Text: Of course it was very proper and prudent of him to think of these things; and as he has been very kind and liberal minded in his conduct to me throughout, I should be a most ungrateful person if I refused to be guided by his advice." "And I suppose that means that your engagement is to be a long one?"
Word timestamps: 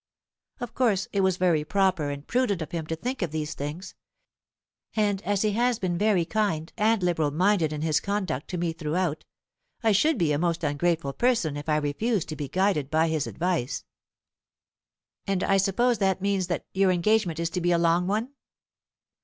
Of 0.59 0.73
course 0.73 1.07
it 1.13 1.21
was 1.21 1.37
very 1.37 1.63
proper 1.63 2.09
and 2.09 2.25
prudent 2.25 2.63
of 2.63 2.71
him 2.71 2.87
to 2.87 2.95
think 2.95 3.21
of 3.21 3.29
these 3.29 3.53
things; 3.53 3.93
and 4.95 5.21
as 5.21 5.43
he 5.43 5.51
has 5.51 5.77
been 5.77 5.95
very 5.99 6.25
kind 6.25 6.73
and 6.75 7.03
liberal 7.03 7.29
minded 7.29 7.71
in 7.71 7.83
his 7.83 7.99
conduct 7.99 8.47
to 8.47 8.57
me 8.57 8.73
throughout, 8.73 9.25
I 9.83 9.91
should 9.91 10.17
be 10.17 10.31
a 10.31 10.39
most 10.39 10.63
ungrateful 10.63 11.13
person 11.13 11.55
if 11.55 11.69
I 11.69 11.77
refused 11.77 12.29
to 12.29 12.35
be 12.35 12.49
guided 12.49 12.89
by 12.89 13.09
his 13.09 13.27
advice." 13.27 13.85
"And 15.27 15.43
I 15.43 15.57
suppose 15.57 15.99
that 15.99 16.19
means 16.19 16.47
that 16.47 16.65
your 16.73 16.89
engagement 16.89 17.37
is 17.39 17.51
to 17.51 17.61
be 17.61 17.71
a 17.71 17.77
long 17.77 18.07
one?" 18.07 18.33